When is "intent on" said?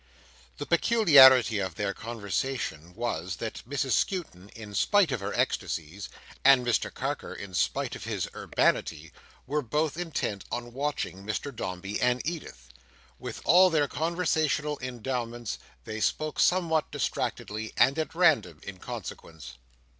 9.97-10.73